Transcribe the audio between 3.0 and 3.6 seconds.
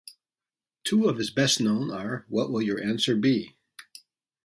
Be?